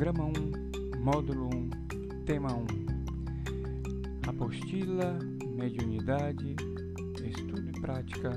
[0.00, 0.32] Programa
[0.96, 1.70] 1, Módulo 1,
[2.24, 2.66] Tema 1
[4.26, 6.56] Apostila, Mediunidade,
[7.22, 8.30] Estudo e Prática,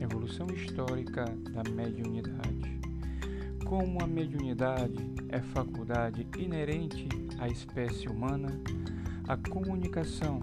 [0.00, 2.80] Evolução Histórica da Mediunidade.
[3.66, 7.06] Como a mediunidade é faculdade inerente
[7.38, 8.48] à espécie humana,
[9.28, 10.40] a comunicação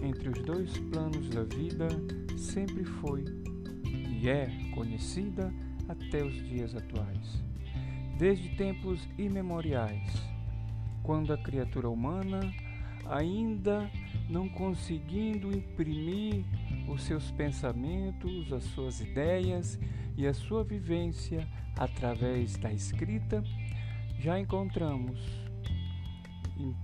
[0.00, 1.88] entre os dois planos da vida
[2.38, 3.24] sempre foi
[3.82, 5.52] e é conhecida
[5.88, 7.42] até os dias atuais.
[8.18, 10.08] Desde tempos imemoriais,
[11.02, 12.40] quando a criatura humana,
[13.06, 13.90] ainda
[14.28, 16.44] não conseguindo imprimir
[16.88, 19.78] os seus pensamentos, as suas ideias
[20.16, 21.46] e a sua vivência
[21.76, 23.42] através da escrita,
[24.18, 25.44] já encontramos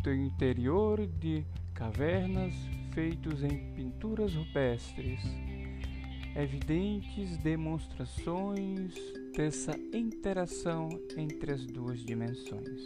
[0.06, 1.44] interior de
[1.74, 2.54] cavernas
[2.92, 5.20] feitos em pinturas rupestres
[6.36, 8.94] evidentes demonstrações
[9.36, 12.84] dessa interação entre as duas dimensões.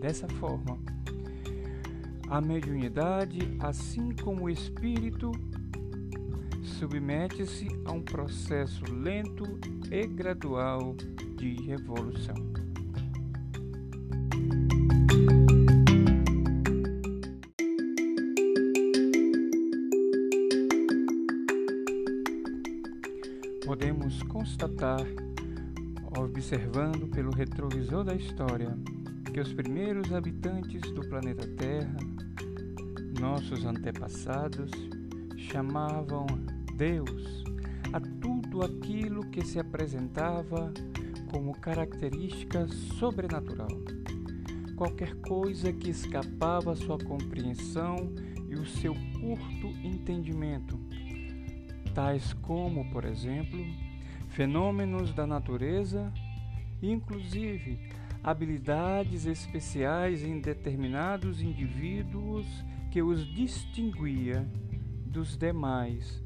[0.00, 0.78] Dessa forma,
[2.28, 5.32] a mediunidade, assim como o espírito,
[6.62, 9.58] submete-se a um processo lento
[9.90, 10.94] e gradual
[11.36, 12.47] de evolução.
[26.48, 28.74] Observando pelo retrovisor da história,
[29.34, 31.98] que os primeiros habitantes do planeta Terra,
[33.20, 34.70] nossos antepassados,
[35.36, 36.26] chamavam
[36.74, 37.44] Deus
[37.92, 40.72] a tudo aquilo que se apresentava
[41.30, 42.66] como característica
[42.98, 43.68] sobrenatural.
[44.74, 48.10] Qualquer coisa que escapava à sua compreensão
[48.48, 50.80] e o seu curto entendimento
[51.94, 53.62] tais como, por exemplo,
[54.30, 56.10] fenômenos da natureza,
[56.82, 57.78] inclusive
[58.22, 62.46] habilidades especiais em determinados indivíduos
[62.90, 64.46] que os distinguia
[65.06, 66.22] dos demais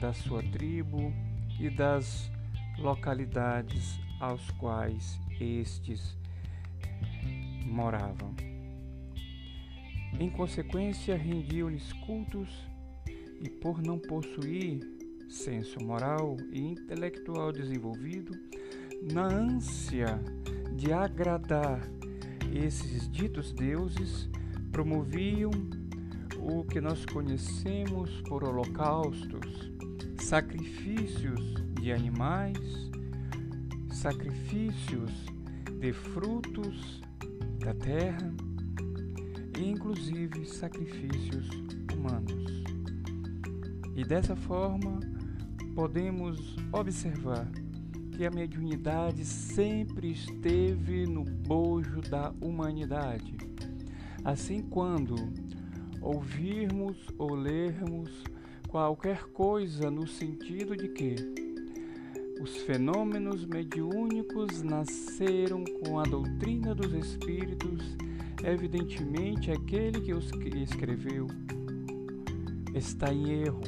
[0.00, 1.12] da sua tribo
[1.58, 2.30] e das
[2.78, 6.16] localidades aos quais estes
[7.66, 8.34] moravam.
[10.18, 12.48] Em consequência, rendiam-lhes cultos
[13.40, 14.80] e, por não possuir
[15.28, 18.32] senso moral e intelectual desenvolvido,
[19.10, 20.20] na ânsia
[20.76, 21.80] de agradar
[22.52, 24.28] esses ditos deuses,
[24.70, 25.50] promoviam
[26.38, 29.72] o que nós conhecemos por holocaustos,
[30.18, 32.90] sacrifícios de animais,
[33.90, 35.10] sacrifícios
[35.80, 37.00] de frutos
[37.58, 38.32] da terra
[39.58, 41.48] e inclusive sacrifícios
[41.94, 42.62] humanos.
[43.94, 45.00] E dessa forma,
[45.74, 47.46] podemos observar
[48.12, 53.36] que a mediunidade sempre esteve no bojo da humanidade.
[54.24, 55.16] Assim, quando
[56.00, 58.10] ouvirmos ou lermos
[58.68, 61.16] qualquer coisa no sentido de que
[62.40, 67.96] os fenômenos mediúnicos nasceram com a doutrina dos espíritos,
[68.44, 70.30] evidentemente aquele que os
[70.62, 71.26] escreveu
[72.74, 73.62] está em erro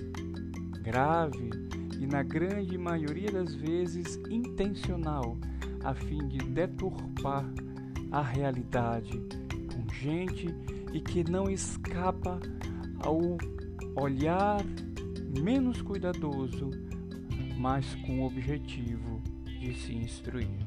[0.83, 1.64] grave
[2.01, 5.37] e, na grande maioria das vezes, intencional,
[5.83, 7.45] a fim de deturpar
[8.11, 9.19] a realidade
[9.69, 10.49] pungente
[10.93, 12.41] e que não escapa
[13.01, 13.37] ao
[13.97, 14.65] olhar
[15.43, 16.71] menos cuidadoso,
[17.59, 20.64] mas com o objetivo de se instruir.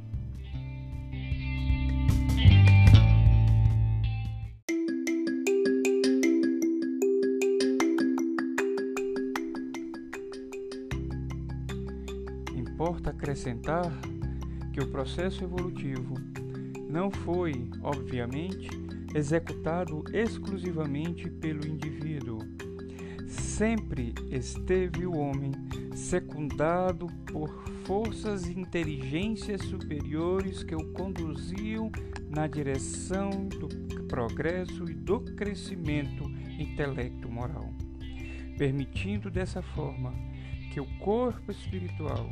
[12.78, 13.92] Importa acrescentar
[14.72, 16.14] que o processo evolutivo
[16.88, 18.70] não foi, obviamente,
[19.16, 22.38] executado exclusivamente pelo indivíduo.
[23.28, 25.54] Sempre esteve o homem
[25.96, 27.50] secundado por
[27.84, 31.92] forças e inteligências superiores que o conduziam
[32.30, 33.70] na direção do
[34.08, 37.74] progresso e do crescimento intelecto-moral,
[38.56, 40.14] permitindo dessa forma
[40.72, 42.30] que o corpo espiritual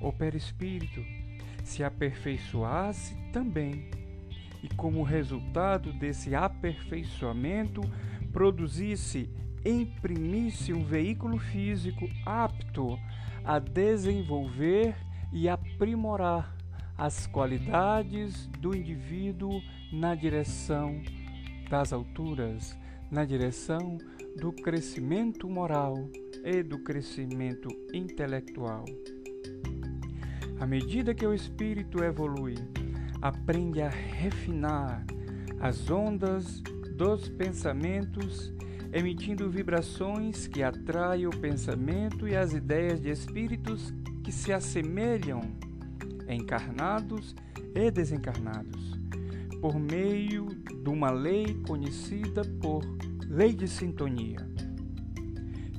[0.00, 1.04] o perispírito
[1.64, 3.90] se aperfeiçoasse também,
[4.62, 7.80] e como resultado desse aperfeiçoamento
[8.32, 9.28] produzisse,
[9.64, 12.98] imprimisse um veículo físico apto
[13.44, 14.96] a desenvolver
[15.32, 16.56] e aprimorar
[16.96, 19.60] as qualidades do indivíduo
[19.92, 21.00] na direção
[21.68, 22.76] das alturas,
[23.10, 23.98] na direção
[24.36, 25.94] do crescimento moral
[26.44, 28.84] e do crescimento intelectual.
[30.58, 32.54] À medida que o espírito evolui,
[33.20, 35.04] aprende a refinar
[35.60, 36.62] as ondas
[36.96, 38.52] dos pensamentos,
[38.90, 43.92] emitindo vibrações que atraem o pensamento e as ideias de espíritos
[44.24, 45.42] que se assemelham,
[46.26, 47.34] encarnados
[47.74, 48.98] e desencarnados,
[49.60, 52.82] por meio de uma lei conhecida por
[53.28, 54.38] lei de sintonia.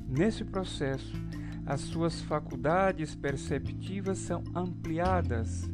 [0.08, 1.12] Nesse processo,
[1.68, 5.68] as suas faculdades perceptivas são ampliadas,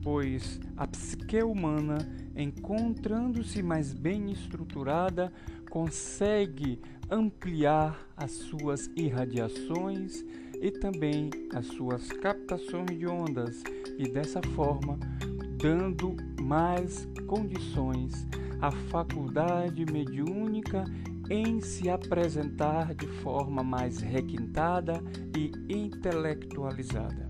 [0.00, 1.98] pois a psique humana,
[2.36, 5.32] encontrando-se mais bem estruturada,
[5.68, 6.80] consegue
[7.10, 10.24] ampliar as suas irradiações
[10.62, 13.60] e também as suas captações de ondas
[13.98, 15.00] e dessa forma
[15.60, 18.24] dando mais condições
[18.60, 20.84] à faculdade mediúnica
[21.30, 25.00] em se apresentar de forma mais requintada
[25.36, 27.28] e intelectualizada.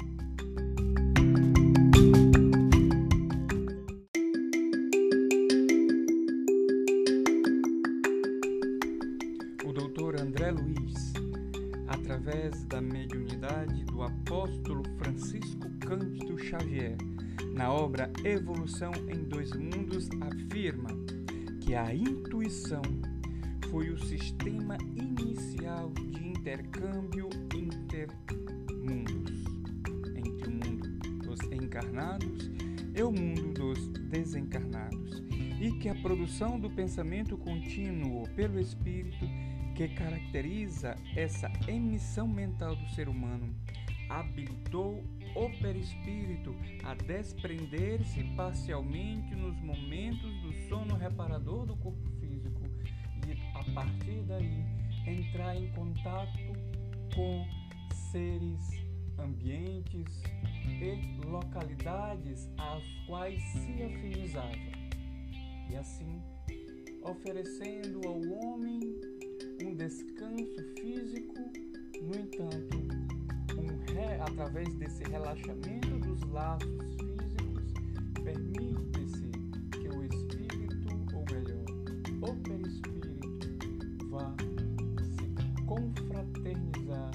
[9.62, 11.12] O doutor André Luiz,
[11.86, 16.96] através da mediunidade do apóstolo Francisco Cândido Xavier,
[17.52, 20.88] na obra Evolução em Dois Mundos, afirma
[21.60, 22.80] que a intuição
[23.70, 29.44] foi o sistema inicial de intercâmbio intermundos.
[30.16, 30.88] Entre o mundo
[31.24, 32.50] dos encarnados
[32.92, 35.22] e o mundo dos desencarnados,
[35.60, 39.24] e que a produção do pensamento contínuo pelo espírito
[39.76, 43.54] que caracteriza essa emissão mental do ser humano
[44.08, 45.00] habilitou
[45.36, 52.49] o perispírito a desprender-se parcialmente nos momentos do sono reparador do corpo físico
[53.72, 54.64] partir daí,
[55.06, 56.38] entrar em contato
[57.14, 57.46] com
[58.10, 58.60] seres,
[59.18, 60.22] ambientes
[60.80, 64.52] e localidades às quais se afinizava.
[65.70, 66.20] E assim,
[67.02, 68.80] oferecendo ao homem
[69.62, 71.34] um descanso físico,
[72.02, 72.78] no entanto,
[73.56, 77.72] um re, através desse relaxamento dos laços físicos,
[78.24, 78.99] permite-se
[85.70, 87.12] confraternizar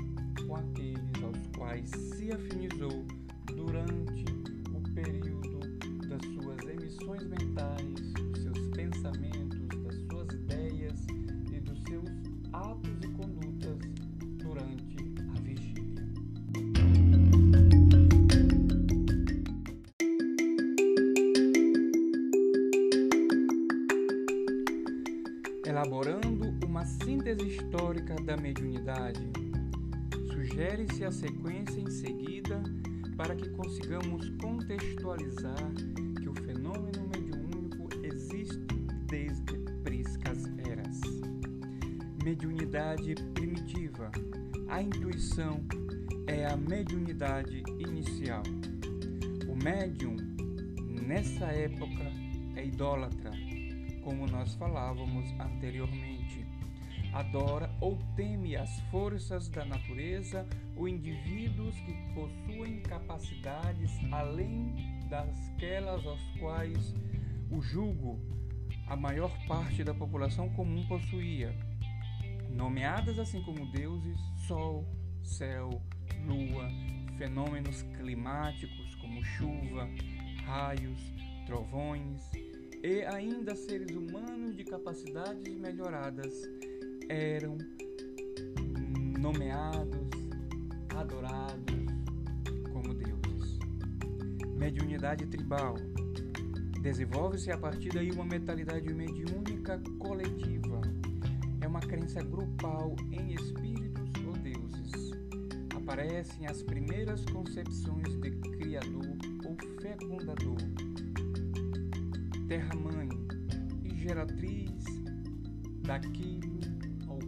[0.48, 3.06] com aqueles aos quais se afinizou
[26.15, 29.29] Elaborando uma síntese histórica da mediunidade.
[30.31, 32.63] Sugere-se a sequência em seguida
[33.17, 35.73] para que consigamos contextualizar
[36.21, 38.65] que o fenômeno mediúnico existe
[39.07, 41.01] desde priscas eras.
[42.23, 44.09] Mediunidade primitiva.
[44.69, 45.65] A intuição
[46.27, 48.44] é a mediunidade inicial.
[49.50, 50.15] O médium,
[51.06, 52.03] nessa época,
[52.56, 53.31] é idólatra,
[54.06, 56.46] como nós falávamos anteriormente.
[57.12, 60.48] Adora ou teme as forças da natureza
[60.78, 64.76] ou indivíduos que possuem capacidades além
[65.09, 66.94] dasquelas às quais
[67.50, 68.19] o julgo
[68.88, 71.57] a maior parte da população comum possuía,
[72.52, 74.85] nomeadas assim como deuses, sol,
[75.24, 75.81] céu,
[76.24, 76.69] lua,
[77.18, 79.90] fenômenos climáticos como chuva,
[80.45, 81.00] raios,
[81.47, 82.21] trovões
[82.85, 86.47] e ainda seres humanos de capacidades melhoradas
[87.09, 87.57] eram
[89.19, 90.07] nomeados,
[90.95, 91.73] adorados
[92.71, 93.57] como deuses.
[94.56, 95.77] Mediunidade tribal.
[96.80, 100.81] Desenvolve-se a partir daí uma mentalidade mediúnica coletiva.
[101.61, 105.11] É uma crença grupal em espíritos ou deuses.
[105.75, 110.57] Aparecem as primeiras concepções de Criador ou Fecundador,
[112.47, 113.09] Terra-mãe
[113.83, 114.85] e geratriz
[115.81, 116.56] daquilo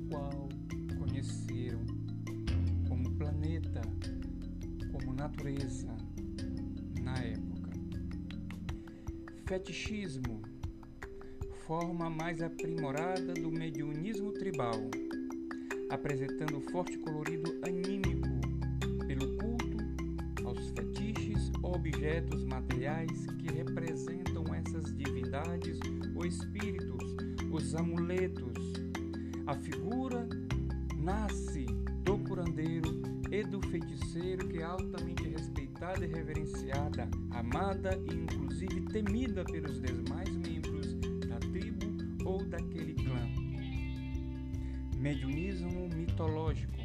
[0.10, 0.50] qual
[0.98, 1.86] conheceram
[2.88, 3.82] como planeta,
[4.92, 5.88] como natureza
[7.02, 7.72] na época.
[9.46, 10.42] Fetichismo
[11.66, 14.90] forma mais aprimorada do mediunismo tribal,
[15.90, 18.28] apresentando forte colorido anímico
[19.06, 19.78] pelo culto
[20.46, 24.27] aos fetiches objetos materiais que representam
[24.78, 25.80] essas divindades
[26.16, 27.16] ou espíritos,
[27.52, 28.74] os amuletos,
[29.48, 30.28] a figura
[30.96, 31.66] nasce
[32.04, 39.44] do curandeiro e do feiticeiro que é altamente respeitada e reverenciada, amada e inclusive temida
[39.44, 40.94] pelos demais membros
[41.28, 41.88] da tribo
[42.24, 43.28] ou daquele clã.
[44.98, 46.78] Mediunismo mitológico.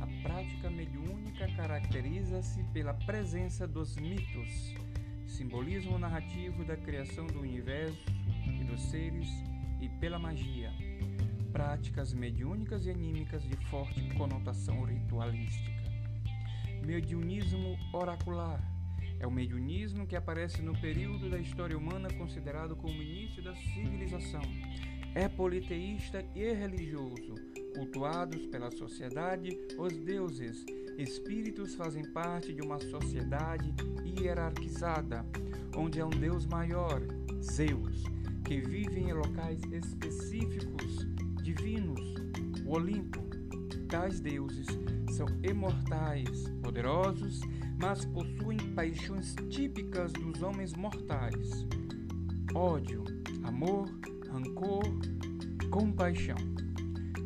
[0.00, 4.74] A prática mediúnica caracteriza-se pela presença dos mitos,
[5.30, 8.04] simbolismo narrativo da criação do universo
[8.60, 9.28] e dos seres
[9.80, 10.70] e pela magia,
[11.52, 15.70] práticas mediúnicas e anímicas de forte conotação ritualística.
[16.84, 18.60] Mediunismo oracular
[19.20, 24.42] é o mediunismo que aparece no período da história humana considerado como início da civilização.
[25.14, 27.34] É politeísta e religioso,
[27.76, 30.64] cultuados pela sociedade, os deuses.
[31.00, 35.24] Espíritos fazem parte de uma sociedade hierarquizada,
[35.74, 37.00] onde há um Deus maior,
[37.42, 38.04] Zeus,
[38.44, 41.06] que vive em locais específicos,
[41.42, 42.14] divinos,
[42.66, 43.18] o Olimpo.
[43.88, 44.66] Tais deuses
[45.16, 47.40] são imortais, poderosos,
[47.80, 51.66] mas possuem paixões típicas dos homens mortais:
[52.54, 53.04] ódio,
[53.44, 53.88] amor,
[54.30, 54.84] rancor,
[55.70, 56.59] compaixão.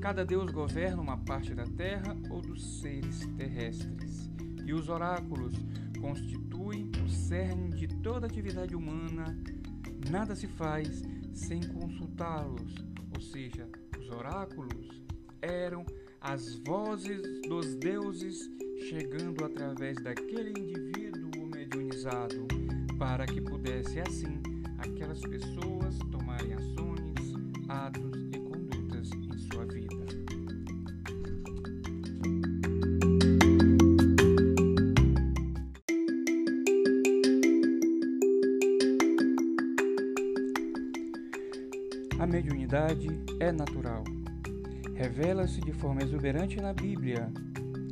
[0.05, 4.31] Cada deus governa uma parte da terra ou dos seres terrestres,
[4.67, 5.55] e os oráculos
[5.99, 9.35] constituem o cerne de toda atividade humana.
[10.11, 12.75] Nada se faz sem consultá-los,
[13.15, 13.67] ou seja,
[13.99, 15.03] os oráculos
[15.41, 15.87] eram
[16.21, 18.39] as vozes dos deuses
[18.91, 22.47] chegando através daquele indivíduo mediunizado,
[22.99, 24.43] para que pudesse assim
[24.77, 27.33] aquelas pessoas tomarem ações,
[27.71, 28.34] atos
[42.19, 43.09] A mediunidade
[43.41, 44.05] é natural
[44.95, 47.31] revela-se de forma exuberante na Bíblia,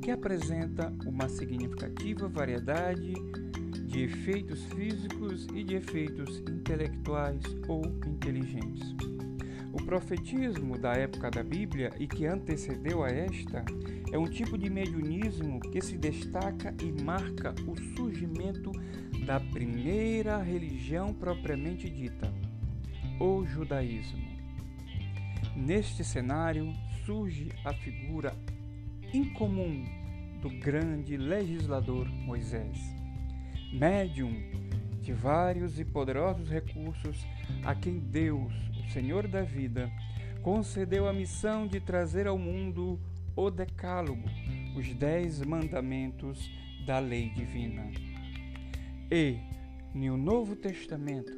[0.00, 3.12] que apresenta uma significativa variedade
[3.86, 8.94] de efeitos físicos e de efeitos intelectuais ou inteligentes.
[9.72, 13.64] O profetismo da época da Bíblia e que antecedeu a esta
[14.12, 18.70] é um tipo de mediunismo que se destaca e marca o surgimento
[19.26, 22.32] da primeira religião propriamente dita,
[23.22, 24.20] o judaísmo.
[25.54, 26.72] Neste cenário
[27.06, 28.36] surge a figura
[29.14, 29.84] incomum
[30.40, 32.76] do grande legislador Moisés,
[33.72, 34.34] médium
[35.00, 37.24] de vários e poderosos recursos
[37.64, 38.52] a quem Deus,
[38.84, 39.88] o Senhor da vida,
[40.42, 42.98] concedeu a missão de trazer ao mundo
[43.36, 44.28] o Decálogo,
[44.76, 46.50] os dez mandamentos
[46.84, 47.88] da lei divina.
[49.08, 49.38] E,
[49.94, 51.32] no Novo Testamento,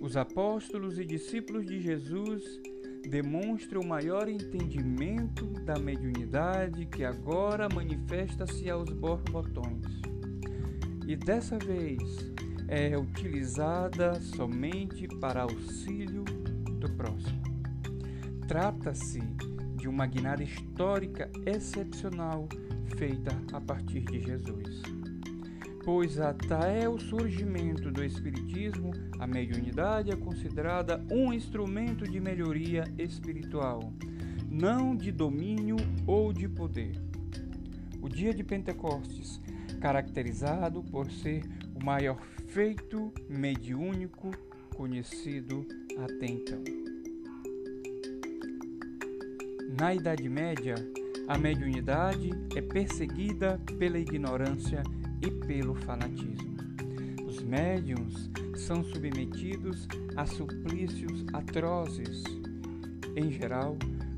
[0.00, 2.42] os apóstolos e discípulos de Jesus
[3.08, 9.86] demonstra o maior entendimento da mediunidade que agora manifesta-se aos borbotões.
[11.06, 12.02] E dessa vez
[12.68, 17.42] é utilizada somente para auxílio do próximo.
[18.46, 19.20] Trata-se
[19.76, 22.48] de uma guinada histórica excepcional
[22.96, 24.97] feita a partir de Jesus
[25.88, 33.90] pois até o surgimento do Espiritismo, a mediunidade é considerada um instrumento de melhoria espiritual,
[34.50, 35.76] não de domínio
[36.06, 36.92] ou de poder.
[38.02, 39.40] O dia de Pentecostes,
[39.80, 41.42] caracterizado por ser
[41.74, 44.30] o maior feito mediúnico
[44.76, 45.66] conhecido
[46.04, 46.62] até então.
[49.80, 50.74] Na Idade Média,
[51.26, 54.82] a mediunidade é perseguida pela ignorância
[55.22, 56.56] e pelo fanatismo.
[57.26, 62.24] Os médiums são submetidos a suplícios atrozes,
[63.16, 63.76] em geral,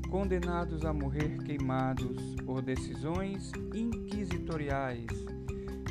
[0.09, 5.07] condenados a morrer queimados por decisões inquisitoriais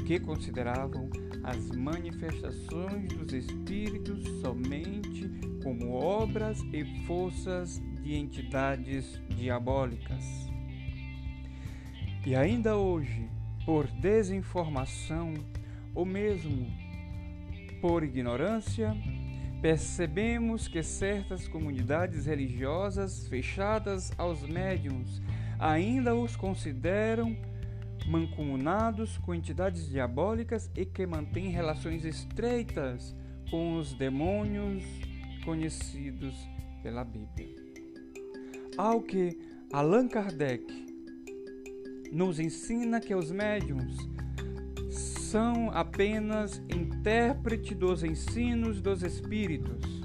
[0.07, 1.09] que consideravam
[1.43, 5.31] as manifestações dos espíritos somente
[5.62, 10.25] como obras e forças de entidades diabólicas.
[12.26, 13.31] E ainda hoje,
[13.64, 15.35] por desinformação
[15.95, 16.67] ou mesmo
[17.81, 18.95] por ignorância,
[19.61, 25.21] percebemos que certas comunidades religiosas fechadas aos médiums
[25.59, 27.37] ainda os consideram
[28.07, 33.14] mancomunados com entidades diabólicas e que mantêm relações estreitas
[33.50, 34.83] com os demônios
[35.45, 36.35] conhecidos
[36.83, 37.55] pela Bíblia.
[38.79, 39.38] Ao que
[39.73, 40.89] Allan Kardec
[42.11, 43.97] nos ensina que os médiums
[44.90, 50.00] são apenas intérprete dos ensinos dos espíritos.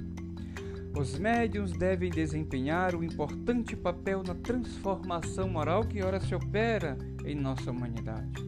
[0.96, 7.36] Os médiums devem desempenhar um importante papel na transformação moral que ora se opera em
[7.36, 8.46] nossa humanidade.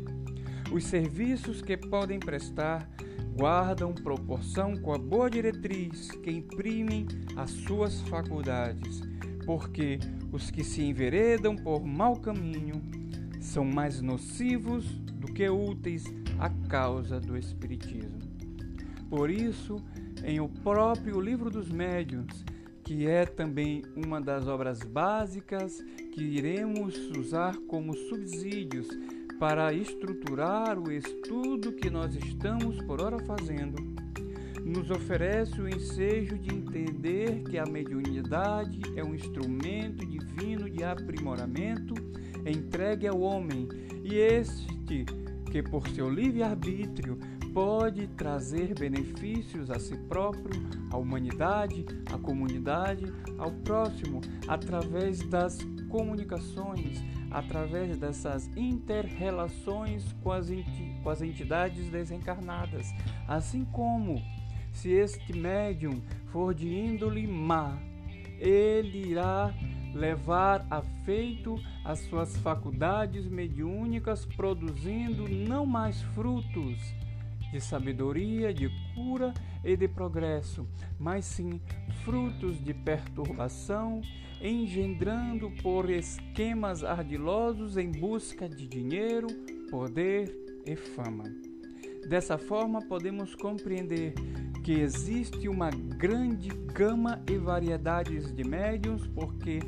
[0.72, 2.88] Os serviços que podem prestar
[3.36, 9.02] guardam proporção com a boa diretriz que imprimem as suas faculdades,
[9.46, 10.00] porque
[10.32, 12.82] os que se enveredam por mau caminho
[13.40, 16.04] são mais nocivos do que úteis
[16.40, 18.20] à causa do Espiritismo.
[19.10, 19.82] Por isso,
[20.24, 22.44] em o próprio Livro dos Médiuns,
[22.84, 28.88] que é também uma das obras básicas que iremos usar como subsídios
[29.40, 33.78] para estruturar o estudo que nós estamos por hora fazendo,
[34.66, 41.94] nos oferece o ensejo de entender que a mediunidade é um instrumento divino de aprimoramento
[42.50, 43.68] entregue ao homem
[44.04, 45.06] e este
[45.52, 47.18] que por seu livre-arbítrio
[47.54, 50.62] pode trazer benefícios a si próprio,
[50.92, 55.58] à humanidade, à comunidade, ao próximo, através das
[55.90, 60.50] comunicações, através dessas interrelações com as,
[61.02, 62.94] com as entidades desencarnadas.
[63.28, 64.22] Assim como,
[64.72, 67.78] se este médium for de índole má,
[68.40, 69.52] ele irá
[69.96, 71.56] levar a feito
[71.88, 76.78] as suas faculdades mediúnicas, produzindo não mais frutos
[77.50, 80.68] de sabedoria, de cura e de progresso,
[81.00, 81.62] mas sim
[82.04, 84.02] frutos de perturbação,
[84.42, 89.28] engendrando por esquemas ardilosos em busca de dinheiro,
[89.72, 90.30] poder
[90.66, 91.24] e fama.
[92.10, 94.14] Dessa forma, podemos compreender
[94.62, 99.60] que existe uma grande gama e variedades de médiums, porque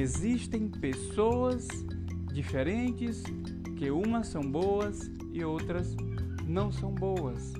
[0.00, 1.68] existem pessoas
[2.32, 3.22] diferentes
[3.76, 5.96] que umas são boas e outras
[6.46, 7.52] não são boas.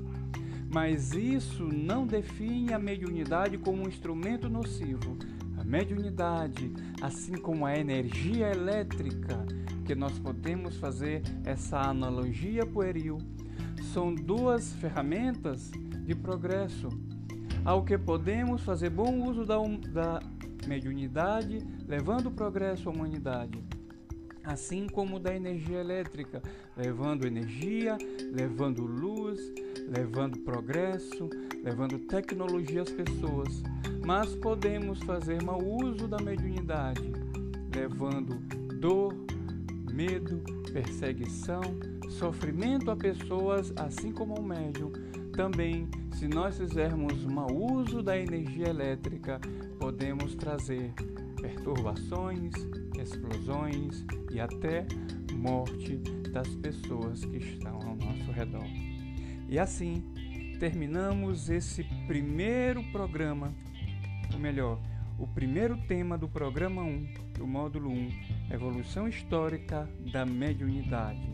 [0.72, 5.18] Mas isso não define a mediunidade como um instrumento nocivo.
[5.58, 6.72] A mediunidade,
[7.02, 9.44] assim como a energia elétrica,
[9.84, 13.18] que nós podemos fazer essa analogia pueril,
[13.92, 15.70] são duas ferramentas
[16.06, 16.88] de progresso,
[17.64, 19.56] ao que podemos fazer bom uso da,
[19.92, 20.22] da
[20.66, 23.62] mediunidade, levando progresso à humanidade
[24.44, 26.42] assim como da energia elétrica,
[26.76, 27.96] levando energia,
[28.32, 29.38] levando luz,
[29.88, 31.28] levando progresso,
[31.62, 33.62] levando tecnologia às pessoas.
[34.04, 37.12] Mas podemos fazer mau uso da mediunidade,
[37.74, 38.34] levando
[38.80, 39.14] dor,
[39.92, 41.62] medo, perseguição,
[42.08, 44.90] sofrimento a pessoas, assim como ao médium.
[45.32, 45.88] Também,
[46.22, 49.40] se nós fizermos mau uso da energia elétrica,
[49.76, 50.92] podemos trazer
[51.40, 52.52] perturbações,
[52.96, 54.86] explosões e até
[55.34, 55.96] morte
[56.30, 58.64] das pessoas que estão ao nosso redor.
[59.48, 60.04] E assim
[60.60, 63.52] terminamos esse primeiro programa,
[64.32, 64.78] ou melhor,
[65.18, 68.10] o primeiro tema do programa 1, do módulo 1,
[68.52, 71.31] Evolução Histórica da Mediunidade.